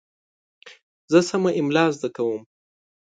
[1.11, 2.41] زه سمه املا زده کوم.